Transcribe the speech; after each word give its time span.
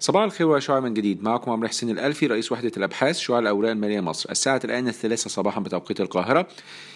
صباح 0.00 0.22
الخير 0.22 0.48
وشعاع 0.48 0.80
من 0.80 0.94
جديد. 0.94 1.22
معكم 1.22 1.50
عمرو 1.50 1.68
حسين 1.68 1.90
الألفي 1.90 2.26
رئيس 2.26 2.52
وحدة 2.52 2.72
الأبحاث 2.76 3.18
شعاع 3.18 3.38
الأوراق 3.38 3.70
المالية 3.70 4.00
مصر. 4.00 4.30
الساعة 4.30 4.60
الآن 4.64 4.88
الثالثة 4.88 5.30
صباحا 5.30 5.60
بتوقيت 5.60 6.00
القاهرة 6.00 6.46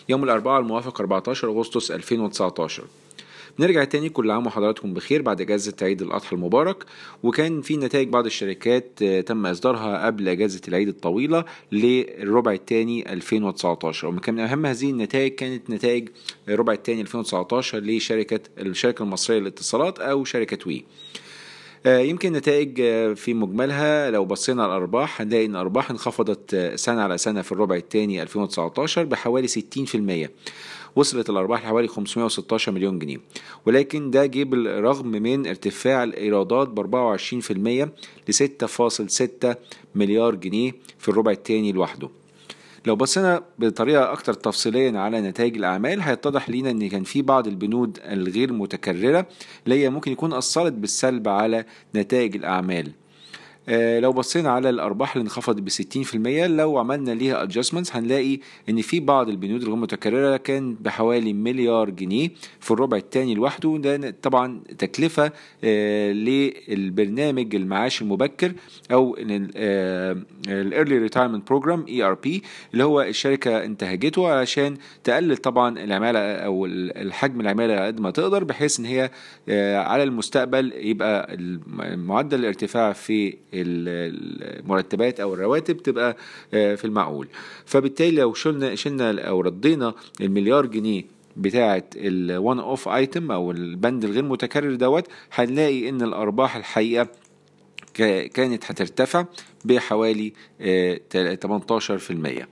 يوم 0.09 0.25
الأربعاء 0.25 0.61
الموافق 0.61 1.01
14 1.01 1.49
أغسطس 1.49 1.91
2019 1.91 2.85
نرجع 3.59 3.85
تاني 3.85 4.09
كل 4.09 4.31
عام 4.31 4.47
وحضراتكم 4.47 4.95
بخير 4.95 5.23
بعد 5.23 5.41
إجازة 5.41 5.75
عيد 5.83 6.03
الأضحى 6.03 6.37
المبارك. 6.37 6.85
وكان 7.23 7.61
في 7.61 7.77
نتائج 7.77 8.09
بعض 8.09 8.27
الشركات 8.27 9.05
تم 9.05 9.47
إصدارها 9.47 10.07
قبل 10.07 10.29
إجازة 10.29 10.61
العيد 10.69 10.89
الطويلة 10.89 11.45
للربع 11.73 12.53
الثاني 12.53 13.13
2019 13.13 14.07
ومن 14.09 14.39
أهم 14.39 14.67
هذه 14.67 14.91
النتائج 14.91 15.33
كانت 15.33 15.71
نتائج 15.71 16.09
الربع 16.49 16.73
الثاني 16.73 17.01
2019 17.01 17.79
لشركة 17.79 18.41
الشركة 18.59 19.03
المصرية 19.03 19.39
للاتصالات 19.39 19.99
أو 19.99 20.25
شركة 20.25 20.59
وي. 20.67 20.85
يمكن 21.87 22.33
نتائج 22.33 22.77
في 23.15 23.35
مجملها 23.35 24.11
لو 24.11 24.25
بصينا 24.25 24.63
على 24.63 24.71
الأرباح 24.73 25.21
هنلاقي 25.21 25.47
إن 25.47 25.51
الارباح 25.51 25.91
انخفضت 25.91 26.73
سنة 26.75 27.03
على 27.03 27.19
سنة 27.19 27.43
في 27.43 27.53
الربع 27.53 27.77
الثاني 27.77 28.23
2019 28.23 29.05
بحوالي 29.05 29.49
60% 29.49 30.29
وصلت 30.97 31.31
الأرباح 31.31 31.65
لحوالي 31.65 31.89
516 31.89 32.73
مليون 32.73 32.99
جنيه. 32.99 33.17
ولكن 33.67 34.11
ده 34.11 34.27
جه 34.27 34.45
بالرغم 34.45 35.07
من 35.07 35.47
ارتفاع 35.47 36.05
الإيرادات 36.05 36.69
ب 36.69 36.81
24% 36.81 37.89
ل 38.29 38.33
6.6 38.33 39.55
مليار 39.95 40.35
جنيه 40.35 40.73
في 40.99 41.09
الربع 41.09 41.33
الثاني 41.33 41.73
لوحده. 41.73 42.09
لو 42.87 42.97
بصينا 42.97 43.43
بطريقة 43.59 44.13
أكتر 44.13 44.33
تفصيليا 44.35 44.99
على 44.99 45.21
نتائج 45.21 45.57
الأعمال 45.57 46.01
هيتضح 46.01 46.51
لينا 46.51 46.71
إن 46.71 46.89
كان 46.89 47.03
في 47.05 47.23
بعض 47.23 47.47
البنود 47.47 47.99
الغير 48.05 48.53
متكررة 48.53 49.27
اللي 49.65 49.83
هي 49.83 49.91
ممكن 49.91 50.13
يكون 50.13 50.33
أثرت 50.33 50.73
بالسلب 50.73 51.29
على 51.29 51.65
نتائج 51.95 52.37
الأعمال. 52.37 52.93
لو 53.69 54.13
بصينا 54.13 54.51
على 54.51 54.71
الأرباح 54.71 55.17
اللي 55.17 55.25
انخفضت 55.25 55.63
ب 55.63 55.69
60% 55.69 56.17
لو 56.47 56.79
عملنا 56.79 57.11
ليها 57.11 57.43
adjustments 57.43 57.97
هنلاقي 57.97 58.39
إن 58.69 58.81
في 58.83 59.01
بعض 59.01 59.29
البنود 59.29 59.63
الغير 59.63 59.77
متكررة 59.77 60.37
كان 60.37 60.75
بحوالي 60.81 61.33
مليار 61.33 61.91
جنيه 61.91 62.29
في 62.61 62.71
الربع 62.71 62.97
الثاني 62.97 63.35
لوحده. 63.35 63.79
ده 63.79 64.15
طبعا 64.23 64.61
تكلفة 64.79 65.33
آه 65.65 66.13
للبرنامج 66.13 67.55
المعاش 67.55 68.03
المبكر 68.03 68.53
أو 68.93 69.17
ال 70.49 70.99
early 70.99 71.15
retirement 71.15 71.49
program 71.49 71.85
ERP 71.89 72.43
اللي 72.73 72.85
هو 72.85 73.03
الشركة 73.03 73.65
انتهجته 73.65 74.29
علشان 74.29 74.77
تقلل 75.05 75.37
طبعا 75.37 75.79
العمالة 75.85 76.19
أو 76.19 76.67
الحجم 76.67 77.41
العمالة 77.41 77.75
على 77.75 77.87
قد 77.87 78.01
ما 78.01 78.11
تقدر 78.11 78.45
بحيث 78.45 78.81
إن 78.81 78.85
هي 78.87 79.11
آه 79.49 79.79
على 79.79 80.03
المستقبل 80.03 80.73
يبقى 80.77 81.37
معدل 81.97 82.41
الارتفاع 82.41 82.93
في 82.93 83.35
المرتبات 83.55 85.21
أو 85.21 85.35
الرواتب 85.35 85.77
تبقى 85.83 86.17
في 86.51 86.85
المعقول. 86.85 87.29
فبالتالي 87.67 88.17
لو 88.21 88.35
شلنا 88.35 88.75
شلنا 88.75 89.21
أو 89.23 89.41
ردينا 89.41 89.95
المليار 90.21 90.67
جنيه 90.67 91.05
بتاعة 91.37 91.85
الوان 91.97 92.59
اوف 92.59 92.89
ايتم 92.89 93.31
أو 93.31 93.51
البند 93.51 94.05
الغير 94.05 94.23
متكرر 94.23 94.75
دوت 94.75 95.09
هنلاقي 95.33 95.89
إن 95.89 96.03
الأرباح 96.03 96.57
الحقيقة 96.57 97.09
كانت 98.35 98.65
هترتفع 98.71 99.25
بحوالي 99.65 100.33
18% 100.61 102.45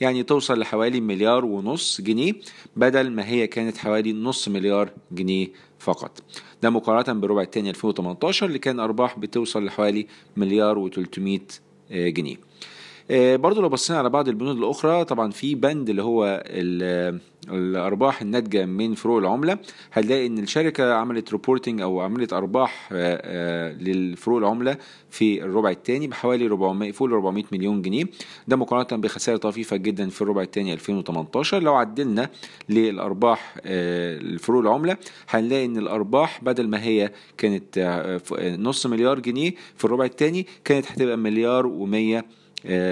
يعني 0.00 0.22
توصل 0.22 0.58
لحوالي 0.58 1.00
مليار 1.00 1.44
ونص 1.44 2.00
جنيه 2.00 2.32
بدل 2.76 3.10
ما 3.10 3.28
هي 3.28 3.46
كانت 3.46 3.76
حوالي 3.76 4.12
نص 4.12 4.48
مليار 4.48 4.90
جنيه 5.12 5.48
فقط. 5.78 6.22
ده 6.62 6.70
مقارنة 6.70 7.20
بالربع 7.20 7.42
الثاني 7.42 7.70
2018 7.70 8.46
اللي 8.46 8.58
كان 8.58 8.80
أرباح 8.80 9.18
بتوصل 9.18 9.64
لحوالي 9.64 10.06
مليار 10.36 10.90
و300 10.90 11.40
جنيه. 11.90 12.36
برضو 13.10 13.60
لو 13.62 13.68
بصينا 13.68 13.98
على 13.98 14.10
بعض 14.10 14.28
البنود 14.28 14.56
الأخرى 14.56 15.04
طبعا 15.04 15.30
في 15.30 15.54
بند 15.54 15.88
اللي 15.90 16.02
هو 16.02 16.44
الأرباح 17.50 18.22
الناتجة 18.22 18.64
من 18.66 18.94
فروق 18.94 19.18
العملة. 19.18 19.58
هنلاقي 19.92 20.26
إن 20.26 20.38
الشركة 20.38 20.94
عملت 20.94 21.32
ريبورتنج 21.32 21.80
أو 21.80 22.00
عملت 22.00 22.32
أرباح 22.32 22.92
للفروق 23.80 24.38
العملة 24.38 24.76
في 25.10 25.42
الربع 25.44 25.70
الثاني 25.70 26.06
بحوالي 26.06 26.46
400 26.46 26.92
فوق 26.92 27.08
400 27.08 27.44
مليون 27.52 27.82
جنيه. 27.82 28.04
ده 28.48 28.56
مقارنة 28.56 29.02
بخسائر 29.02 29.38
طفيفة 29.38 29.76
جدا 29.76 30.08
في 30.08 30.22
الربع 30.22 30.42
الثاني 30.42 30.72
2018 30.72 31.62
لو 31.62 31.74
عدلنا 31.74 32.30
للأرباح 32.68 33.56
الفروق 33.66 34.60
العملة 34.62 34.96
هنلاقي 35.28 35.64
إن 35.64 35.76
الأرباح 35.76 36.44
بدل 36.44 36.68
ما 36.68 36.82
هي 36.82 37.12
كانت 37.38 37.78
نص 38.58 38.86
مليار 38.86 39.18
جنيه 39.20 39.54
في 39.76 39.84
الربع 39.84 40.04
الثاني 40.04 40.46
كانت 40.64 40.86
هتبقى 40.92 41.16
مليار 41.16 41.64
و100 41.68 42.24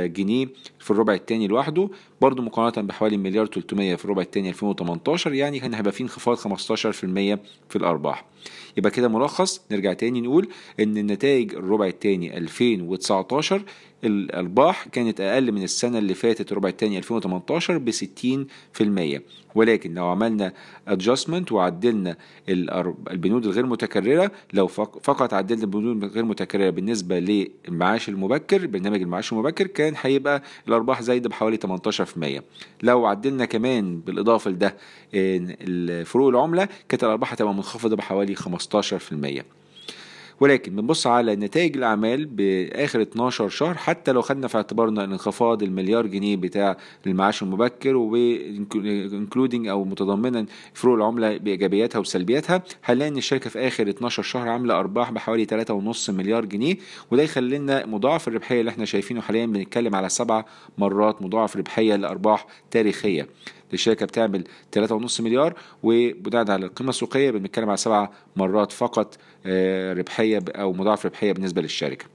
جنيه 0.07 0.47
في 0.79 0.91
الربع 0.91 1.15
الثاني 1.15 1.47
لوحده 1.47 1.89
برضه 2.21 2.43
مقارنة 2.43 2.89
بحوالي 2.89 3.17
مليار 3.17 3.47
300 3.47 3.95
في 3.95 4.05
الربع 4.05 4.23
الثاني 4.23 4.49
2018 4.49 5.33
يعني 5.33 5.61
كان 5.61 5.75
هيبقى 5.75 5.93
فيه 5.93 6.05
انخفاض 6.05 6.37
15% 6.37 6.41
في 7.69 7.77
الأرباح. 7.77 8.25
يبقى 8.77 8.91
كده 8.91 9.09
ملخص. 9.09 9.61
نرجع 9.71 9.93
تاني 9.93 10.21
نقول 10.21 10.49
إن 10.81 10.97
النتائج 10.97 11.55
الربع 11.55 11.87
الثاني 11.87 12.37
2019 12.39 13.63
الأرباح 14.05 14.89
كانت 14.89 15.21
أقل 15.21 15.53
من 15.53 15.63
السنة 15.63 15.99
اللي 15.99 16.15
فاتت 16.15 16.53
الربع 16.53 16.69
الثاني 16.69 16.99
2018 16.99 17.79
ب 17.79 17.91
60% 17.91 19.21
ولكن 19.55 19.95
لو 19.95 20.07
عملنا 20.07 20.53
adjustment 20.91 21.53
وعدلنا 21.53 22.17
البنود 22.49 23.47
الغير 23.47 23.67
متكررة 23.67 24.31
لو 24.53 24.67
فقط 24.67 25.35
عدلنا 25.35 25.63
البنود 25.63 26.05
الغير 26.05 26.25
متكررة 26.25 26.71
بالنسبة 26.71 27.19
للمعاش 27.19 28.09
المبكر 28.09 28.67
برنامج 28.67 29.01
المعاش 29.03 29.33
المبكر 29.33 29.67
كان 29.67 29.95
هيبقى 30.03 30.43
الأرباح 30.69 31.03
زايدة 31.03 31.29
بحوالي 31.29 31.59
18% 32.39 32.43
لو 32.83 33.07
عدلنا 33.07 33.45
كمان 33.45 34.01
بالإضافة 34.01 34.51
لده 34.51 34.77
الفروق 35.15 36.29
العملة 36.29 36.69
كانت 36.89 37.05
الأرباح 37.05 37.33
هتبقى 37.33 37.55
منخفضة 37.55 37.97
بحوالي 37.97 38.32
15% 38.37 39.43
ولكن 40.41 40.77
بنبص 40.77 41.07
على 41.07 41.37
نتائج 41.37 41.77
الأعمال 41.77 42.27
بآخر 42.27 43.03
12 43.03 43.49
شهر 43.49 43.75
حتى 43.75 44.13
لو 44.13 44.23
خدنا 44.23 44.49
في 44.49 44.57
اعتبارنا 44.57 45.05
انخفاض 45.05 45.63
المليار 45.63 46.07
جنيه 46.07 46.37
بتاع 46.37 46.77
المعاش 47.07 47.43
المبكر 47.43 47.97
وانكلودنج 47.97 49.69
أو 49.69 49.85
متضمنا 49.85 50.47
فروق 50.75 50.95
العملة 50.97 51.37
بإيجابياتها 51.37 51.99
وسلبياتها 51.99 52.63
هنلاقي 52.85 53.09
إن 53.09 53.17
الشركة 53.17 53.51
في 53.51 53.59
آخر 53.59 53.89
12 53.89 54.23
شهر 54.23 54.49
عاملة 54.49 54.79
أرباح 54.79 55.11
بحوالي 55.11 55.47
3.5 55.47 56.11
مليار 56.11 56.45
جنيه 56.45 56.77
وده 57.11 57.23
يخلي 57.23 57.59
لنا 57.59 57.87
مضاعف 57.87 58.29
الربحية 58.29 58.61
اللي 58.61 58.71
إحنا 58.71 58.85
شايفينه 58.85 59.21
حاليا 59.21 59.47
بنتكلم 59.47 59.95
على 59.95 60.09
سبع 60.09 60.45
مرات 60.79 61.23
مضاعف 61.23 61.57
ربحية 61.57 61.97
لأرباح 61.97 62.47
تاريخية. 62.71 63.27
الشركة 63.75 64.07
بتعمل 64.07 64.45
3.5 64.79 65.21
مليار 65.21 65.55
وبناء 65.83 66.51
على 66.51 66.67
القيمة 66.67 66.91
السوقية 66.91 67.31
بنتكلم 67.31 67.69
على 67.69 67.77
سبع 67.77 68.09
مرات 68.37 68.73
فقط 68.73 69.19
ربحية 69.97 70.43
أو 70.49 70.73
مضاعف 70.73 71.07
ربحية 71.07 71.33
بالنسبة 71.33 71.63
للشركة. 71.63 72.07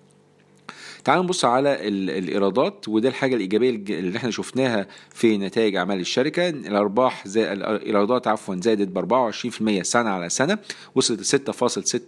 تعالوا 1.03 1.24
نبص 1.24 1.46
على 1.46 1.88
الإيرادات 1.88 2.88
وده 2.88 3.09
الحاجة 3.09 3.35
الإيجابية 3.35 3.69
اللي 3.69 4.18
إحنا 4.18 4.31
شفناها 4.31 4.88
في 5.13 5.38
نتائج 5.38 5.75
أعمال 5.75 6.00
الشركة. 6.00 6.50
الأرباح 6.50 7.28
زي 7.28 7.53
الإيرادات 7.53 8.28
عفوا 8.28 8.56
زادت 8.56 8.88
ب 8.88 8.97
24% 9.31 9.81
سنة 9.81 10.09
على 10.09 10.30
سنة 10.30 10.58
وصلت 10.96 11.52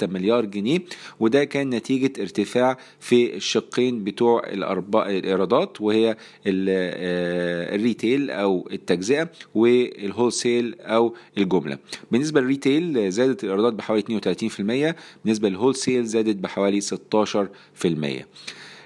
6.6 0.04 0.08
مليار 0.10 0.46
جنيه 0.46 0.80
وده 1.20 1.44
كان 1.44 1.70
نتيجة 1.70 2.22
ارتفاع 2.22 2.78
في 3.00 3.36
الشقين 3.36 4.04
بتوع 4.04 4.44
الإيرادات 4.48 5.82
وهي 5.82 6.18
ال 6.48 6.74
retail 6.74 8.32
أو 8.32 8.70
التجزئة 8.72 9.30
وال 9.56 10.34
wholesale 10.34 10.76
أو 10.82 11.16
الجملة. 11.38 11.78
بالنسبة 12.12 12.42
لل 12.42 12.59
retail 12.59 13.12
زادت 13.12 13.44
الإيرادات 13.44 13.74
بحوالي 13.74 14.04
32% 14.92 14.96
بالنسبة 15.26 15.50
لل 15.50 15.76
wholesale 15.76 16.06
زادت 16.06 16.36
بحوالي 16.36 16.82
16% 16.82 16.86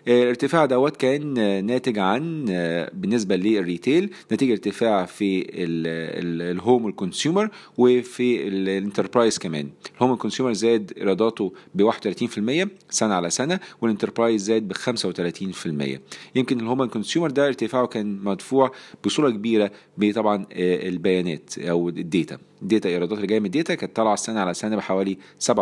الارتفاع 0.07 0.65
دوت 0.65 0.97
كان 0.97 1.33
ناتج 1.65 1.99
عن 1.99 2.45
بالنسبة 2.93 3.35
لل 3.35 3.54
retail 3.54 4.09
نتيجة 4.31 4.51
ارتفاع 4.51 5.05
في 5.05 5.45
ال 5.59 5.85
home 5.85 6.85
وال 6.85 6.98
consumer 6.98 7.49
وفي 7.77 8.47
ال 8.47 8.56
enterprise 8.56 9.37
كمان. 9.37 9.69
ال 9.97 10.00
home 10.00 10.11
وال 10.11 10.20
consumer 10.20 10.53
زاد 10.53 10.93
إيراداته 10.97 11.53
ب 11.75 11.89
31% 11.91 12.67
سنة 12.89 13.13
على 13.13 13.29
سنة 13.29 13.59
وال 13.81 13.92
enterprise 13.92 14.43
زاد 14.43 14.67
ب 14.67 14.73
35% 14.73 15.99
يمكن 16.35 16.59
ال 16.59 16.63
home 16.63 16.79
وال 16.79 16.90
consumer 16.90 17.31
ده 17.31 17.47
ارتفاعه 17.47 17.87
كان 17.87 18.19
مدفوع 18.23 18.71
بصورة 19.05 19.29
كبيرة 19.29 19.71
بطبعا 19.97 20.45
البيانات 20.53 21.57
أو 21.57 21.89
ال 21.89 21.97
data. 21.97 22.37
ال 22.61 22.67
data 22.67 22.89
إيرادات 22.89 23.17
اللي 23.17 23.27
جاية 23.27 23.39
من 23.39 23.45
ال 23.45 23.51
data 23.51 23.75
كانت 23.75 23.95
طالعة 23.95 24.15
سنة 24.15 24.39
على 24.39 24.53
سنة 24.53 24.75
بحوالي 24.75 25.17
37% 25.49 25.53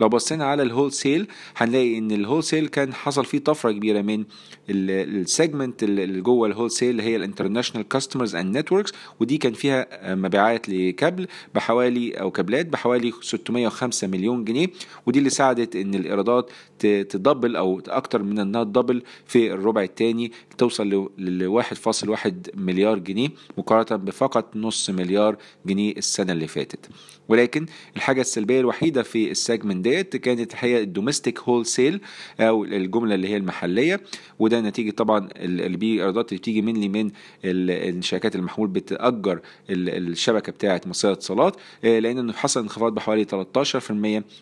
لو 0.00 0.08
بصينا 0.08 0.44
على 0.44 0.62
ال 0.62 0.92
wholesale 0.92 1.26
هنلاقي 1.56 1.98
إن 1.98 2.10
ال 2.10 2.44
wholesale 2.44 2.68
كان 2.68 2.94
حصل 2.94 3.15
حصل 3.16 3.24
فيه 3.24 3.38
طفرة 3.38 3.72
كبيرة 3.72 4.00
من 4.02 4.24
ال 4.70 4.84
segment 4.84 5.82
اللي 5.82 6.20
جوه 6.20 6.48
ال 6.48 6.70
wholesale 6.70 6.90
اللي 6.90 7.02
هي 7.02 7.16
ال 7.16 7.21
international 7.21 7.88
customers 7.88 8.34
and 8.34 8.58
networks 8.58 8.92
ودي 9.20 9.38
كان 9.38 9.52
فيها 9.52 10.14
مبيعات 10.14 10.68
لكابل 10.68 11.26
بحوالي 11.54 12.12
أو 12.12 12.30
كابلات 12.30 12.66
بحوالي 12.66 13.12
605 13.22 14.06
مليون 14.06 14.44
جنيه 14.44 14.66
ودي 15.06 15.18
اللي 15.18 15.30
ساعدت 15.30 15.76
إن 15.76 15.94
الإيرادات 15.94 16.50
تدبل 16.78 17.56
أو 17.56 17.80
أكتر 17.88 18.22
من 18.22 18.38
إنها 18.38 18.64
تدبل 18.64 19.02
في 19.26 19.52
الربع 19.52 19.82
الثاني 19.82 20.32
توصل 20.58 21.08
ل 21.18 21.62
1.1 21.62 22.32
مليار 22.54 22.98
جنيه 22.98 23.28
مقارنة 23.58 23.96
بفقط 24.04 24.56
نص 24.56 24.90
مليار 24.90 25.36
جنيه 25.66 25.92
السنة 25.96 26.32
اللي 26.32 26.46
فاتت. 26.46 26.88
ولكن 27.28 27.66
الحاجة 27.96 28.20
السلبية 28.20 28.60
الوحيدة 28.60 29.02
في 29.02 29.30
ال 29.30 29.37
segment 29.37 29.84
ديت 29.84 30.16
كانت 30.16 30.52
الحقيقة 30.52 30.80
ال 30.82 31.40
domestic 31.40 31.66
wholesale 31.66 32.00
أو 32.40 32.64
الجمله 32.64 33.05
اللي 33.14 33.28
هي 33.28 33.36
المحلية 33.36 34.00
وده 34.38 34.60
نتيجة 34.60 34.90
طبعا 34.90 35.28
اللي 35.36 35.76
بيجي 35.76 36.00
أيرادات 36.00 36.28
اللي 36.28 36.38
بتيجي 36.38 36.62
مني 36.62 36.88
من 36.88 37.10
الشركات 37.44 38.36
المحمول 38.36 38.68
بتأجر 38.68 39.40
الشبكة 39.70 40.52
بتاعة 40.52 40.80
مصرية 40.86 41.12
اتصالات 41.12 41.56
لأن 41.82 42.18
انه 42.18 42.32
حصل 42.32 42.60
انخفاض 42.60 42.94
بحوالي 42.94 43.24
13% 43.24 43.26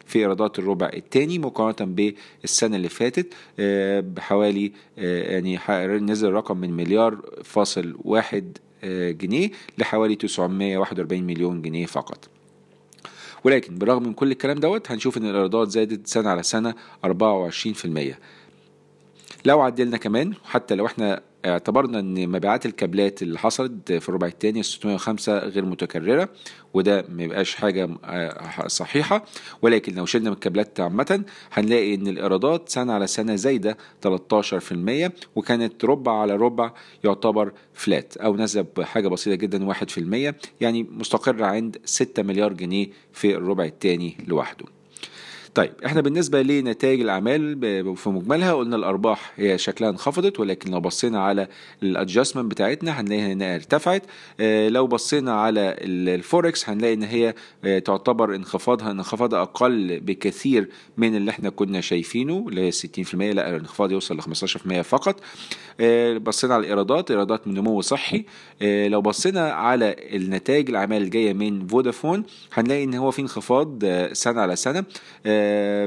في 0.06 0.19
إيرادات 0.19 0.58
الربع 0.58 0.90
الثاني 0.94 1.38
مقارنة 1.38 1.93
بالسنة 2.43 2.76
اللي 2.76 2.88
فاتت 2.88 3.34
بحوالي 4.16 4.72
يعني 4.96 5.58
نزل 5.99 6.28
الرقم 6.28 6.56
من 6.56 6.70
مليار 6.72 7.19
فاصل 7.44 7.96
واحد 8.05 8.58
جنيه 9.20 9.50
لحوالي 9.78 10.14
941 10.14 11.22
مليون 11.22 11.62
جنيه 11.62 11.87
فقط. 11.87 12.28
ولكن 13.44 13.75
بالرغم 13.75 14.02
من 14.02 14.12
كل 14.12 14.31
الكلام 14.32 14.58
دوت 14.58 14.90
هنشوف 14.90 15.17
إن 15.19 15.25
الإيرادات 15.26 15.70
زادت 15.70 16.06
سنة 16.06 16.31
على 16.31 16.43
سنة 16.43 16.75
24% 17.06 17.08
لو 19.44 19.61
عدلنا 19.61 19.96
كمان 19.96 20.35
حتى 20.44 20.75
لو 20.75 20.87
إحنا 20.87 21.20
اعتبرنا 21.46 21.99
إن 21.99 22.29
مبيعات 22.29 22.67
الكابلات 22.67 23.23
اللي 23.23 23.38
حصلت 23.38 23.93
في 23.93 24.08
الربع 24.08 24.26
الثاني 24.26 24.62
605 24.62 25.38
غير 25.38 25.64
متكررة 25.64 26.29
وده 26.75 27.05
ما 27.08 27.23
يبقاش 27.23 27.55
حاجة 27.55 27.88
صحيحة. 28.67 29.25
ولكن 29.62 29.94
لو 29.94 30.06
شلنا 30.06 30.31
من 30.31 30.35
الكابلات 30.37 30.81
عامة 30.81 31.25
هنلاقي 31.52 31.94
إن 31.94 32.06
الإيرادات 32.08 32.69
سنة 32.69 32.93
على 32.93 33.06
سنة 33.06 33.35
زايدة 33.35 33.76
13% 34.06 35.11
وكانت 35.37 35.85
ربع 35.85 36.12
على 36.20 36.37
ربع 36.37 36.73
يعتبر 37.05 37.52
فلات 37.73 38.17
أو 38.17 38.37
نزل 38.37 38.62
بحاجه 38.76 39.08
بسيطة 39.08 39.37
جدا 39.37 39.73
1% 40.31 40.35
يعني 40.61 40.82
مستقر 40.82 41.43
عند 41.43 41.79
6 41.85 42.23
مليار 42.23 42.52
جنيه 42.52 42.88
في 43.12 43.37
الربع 43.37 43.64
الثاني 43.64 44.17
لوحده. 44.29 44.64
طيب 45.54 45.72
إحنا 45.86 46.00
بالنسبة 46.00 46.42
لنتائج 46.42 47.00
الأعمال 47.00 47.58
في 47.96 48.10
مجملها 48.10 48.52
قلنا 48.54 48.76
الأرباح 48.76 49.32
هي 49.36 49.58
شكلها 49.58 49.90
انخفضت 49.90 50.40
ولكن 50.40 50.70
لو 50.70 50.80
بصينا 50.80 51.20
على 51.24 51.48
ال 51.82 51.89
adjustment 51.89 52.50
بتاعتنا 52.50 53.00
هنلاقي 53.00 53.32
إنها 53.32 53.54
ارتفعت. 53.54 54.02
آه 54.40 54.68
لو 54.68 54.86
بصينا 54.86 55.32
على 55.40 55.76
الفوركس 55.80 56.68
هنلاقي 56.68 56.94
إن 56.94 57.02
هي 57.02 57.34
آه 57.64 57.78
تعتبر 57.78 58.34
انخفاضها 58.34 58.90
انخفاض 58.90 59.34
أقل 59.34 60.00
بكثير 60.00 60.68
من 60.96 61.16
اللي 61.16 61.30
إحنا 61.30 61.50
كنا 61.50 61.80
شايفينه 61.80 62.46
اللي 62.48 62.60
هي 62.60 62.72
60% 62.72 63.14
لا 63.14 63.50
الانخفاض 63.50 63.92
يوصل 63.92 64.16
ل 64.16 64.22
15% 64.22 64.80
فقط. 64.82 65.20
آه 65.80 66.18
بصينا 66.18 66.54
على 66.54 66.60
الإيرادات 66.60 67.10
إيرادات 67.10 67.48
من 67.48 67.54
نمو 67.54 67.80
صحي. 67.80 68.24
لو 68.62 69.00
بصينا 69.02 69.52
على 69.52 69.96
النتائج 70.12 70.70
الأعمال 70.70 71.02
الجاية 71.02 71.32
من 71.32 71.66
فودافون 71.66 72.22
هنلاقي 72.54 72.84
إن 72.84 72.94
هو 72.94 73.10
في 73.10 73.22
انخفاض 73.22 73.84
سنة 74.12 74.40
على 74.40 74.56
سنة. 74.56 74.84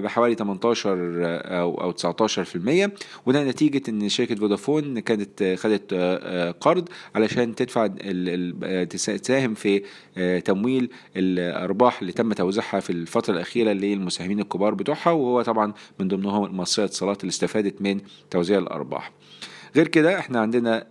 بحوالي 0.04 0.36
18 0.36 0.96
أو 1.60 1.82
أو 1.82 1.92
19% 1.92 2.90
وده 3.26 3.44
نتيجة 3.44 3.82
إن 3.90 4.10
شركة 4.10 4.36
فودافون 4.36 5.00
كانت 5.00 5.56
خدت 5.60 5.94
قرض 6.62 6.90
علشان 7.16 7.56
تدفع 7.56 7.88
تساهم 8.90 9.54
في 9.54 9.84
تمويل 10.40 10.90
الأرباح 11.16 12.02
اللي 12.02 12.14
تم 12.14 12.34
توزيعها 12.34 12.80
في 12.80 12.90
الفترة 12.90 13.34
الأخيرة 13.34 13.72
للمساهمين 13.72 14.40
الكبار 14.40 14.74
بتوعها. 14.74 15.12
وهو 15.12 15.42
طبعا 15.42 15.74
من 16.00 16.08
ضمنهم 16.08 16.58
مصرية 16.58 16.86
اتصالات 16.86 17.22
اللي 17.22 17.30
استفادت 17.30 17.82
من 17.82 18.00
توزيع 18.30 18.58
الأرباح. 18.58 19.12
غير 19.76 19.88
كده 19.88 20.20
إحنا 20.20 20.40
عندنا 20.40 20.88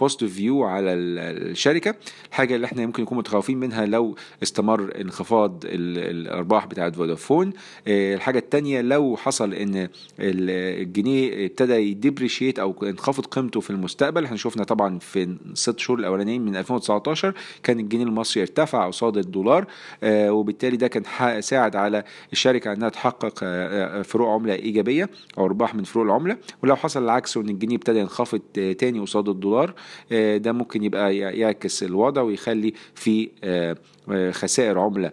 positive 0.00 0.34
view 0.34 0.64
على 0.64 0.92
الشركة 0.94 1.94
الحاجة 2.28 2.56
اللي 2.56 2.64
إحنا 2.64 2.82
يمكن 2.82 3.02
نكون 3.02 3.18
متخوفين 3.18 3.60
منها 3.60 3.86
لو 3.86 4.16
استمر 4.42 4.92
انخفاض 5.00 5.62
الأرباح 5.64 6.66
بتاعة 6.66 6.90
فودافون. 6.90 7.52
الحاجة 7.88 8.38
الثانية 8.38 8.80
لو 8.80 9.16
حصل 9.16 9.54
إن 9.54 9.88
الجنيه 10.20 11.46
ابتدى 11.46 11.72
يديبريشيت 11.74 12.58
أو 12.58 12.74
انخفض 12.82 13.26
قيمته 13.26 13.60
في 13.60 13.70
المستقبل 13.70 14.24
إحنا 14.24 14.36
شفنا 14.36 14.64
طبعا 14.64 14.98
في 14.98 15.36
الست 15.52 15.78
شهور 15.78 15.98
الأولانيين 15.98 16.42
من 16.44 16.56
2019 16.56 17.34
كان 17.62 17.80
الجنيه 17.80 18.04
المصري 18.04 18.42
ارتفع 18.42 18.86
قصاد 18.86 19.16
الدولار 19.16 19.66
وبالتالي 20.04 20.76
ده 20.76 20.88
كان 20.88 21.02
ساعد 21.40 21.76
على 21.76 22.04
الشركة 22.32 22.72
إنها 22.72 22.88
تحقق 22.88 23.44
فروق 24.02 24.28
عملة 24.28 24.54
إيجابية 24.54 25.10
أو 25.38 25.44
أرباح 25.44 25.74
من 25.74 25.84
فروق 25.84 26.04
العملة. 26.04 26.36
ولو 26.62 26.76
حصل 26.76 27.04
العكس 27.04 27.36
وإن 27.36 27.48
الجنيه 27.48 27.76
ابتدى 27.76 27.91
ينخفض 28.00 28.40
تاني 28.78 29.00
قصاد 29.00 29.28
الدولار 29.28 29.74
ده 30.36 30.52
ممكن 30.52 30.82
يبقى 30.84 31.16
يعكس 31.16 31.82
الوضع 31.82 32.22
ويخلي 32.22 32.74
في 32.94 33.28
خسائر 34.30 34.78
عملة 34.78 35.12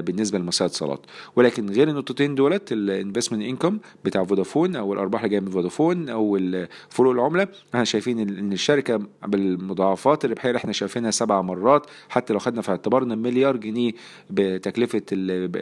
بالنسبة 0.00 0.38
لمصرية 0.38 0.68
اتصالات 0.68 1.00
ولكن 1.36 1.70
غير 1.70 1.88
النقطتين 1.88 2.34
دولت 2.34 2.72
الانفستمنت 2.72 3.42
انكم 3.42 3.78
بتاع 4.04 4.24
فودافون 4.24 4.76
أو 4.76 4.92
الأرباح 4.92 5.20
اللي 5.20 5.30
جاية 5.30 5.40
من 5.40 5.50
فودافون 5.50 6.08
أو 6.08 6.38
فروق 6.88 7.12
العملة 7.12 7.48
إحنا 7.74 7.84
شايفين 7.84 8.18
إن 8.38 8.52
الشركة 8.52 9.00
بالمضاعفات 9.26 10.24
الربحية 10.24 10.48
اللي 10.50 10.58
إحنا 10.58 10.72
شايفينها 10.72 11.10
سبع 11.10 11.42
مرات 11.42 11.86
حتى 12.08 12.32
لو 12.32 12.38
خدنا 12.38 12.62
في 12.62 12.70
اعتبارنا 12.70 13.14
مليار 13.14 13.56
جنيه 13.56 13.92
بتكلفة 14.30 15.02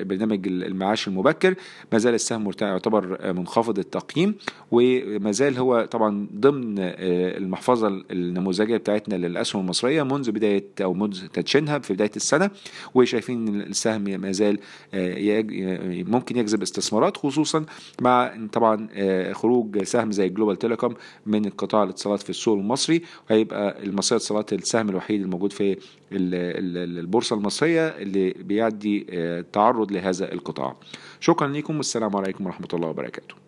برنامج 0.04 0.46
المعاش 0.48 1.08
المبكر 1.08 1.54
ما 1.92 1.98
زال 1.98 2.14
السهم 2.14 2.50
يعتبر 2.60 3.32
منخفض 3.32 3.78
التقييم 3.78 4.34
وما 4.70 5.32
زال 5.32 5.58
هو 5.58 5.88
طبعا 5.90 6.26
ضمن 6.40 6.74
المحفظة 6.78 7.88
النموذجية 8.10 8.76
بتاعتنا 8.76 9.14
للأسهم 9.26 9.62
المصرية 9.62 10.02
منذ 10.02 10.30
بداية 10.32 10.64
أو 10.82 10.94
منذ 10.94 11.26
تدشينها 11.26 11.78
في 11.78 11.92
بداية 11.94 12.10
السنة 12.16 12.50
وشايفين 12.94 13.48
إن 13.48 13.60
السهم 13.60 14.02
ما 14.02 14.32
زال 14.32 14.58
ممكن 16.10 16.36
يجذب 16.36 16.62
استثمارات 16.62 17.16
خصوصا 17.16 17.64
مع 18.00 18.34
طبعا 18.52 18.88
خروج 19.32 19.82
سهم 19.82 20.12
زي 20.12 20.28
جلوبال 20.28 20.56
تيليكوم 20.56 20.94
من 21.26 21.48
قطاع 21.48 21.82
الاتصالات 21.82 22.22
في 22.22 22.30
السوق 22.30 22.58
المصري 22.58 23.02
وهيبقى 23.30 23.84
المصرية 23.84 24.16
اتصالات 24.18 24.52
السهم 24.52 24.88
الوحيد 24.88 25.20
الموجود 25.22 25.52
في 25.52 25.76
البورصة 26.12 27.36
المصرية 27.36 27.88
اللي 27.88 28.30
بيعدي 28.30 29.06
تعرض 29.52 29.92
لهذا 29.92 30.32
القطاع. 30.32 30.76
شكرا 31.20 31.48
لكم 31.48 31.76
والسلام 31.76 32.16
عليكم 32.16 32.46
ورحمة 32.46 32.68
الله 32.74 32.88
وبركاته. 32.88 33.47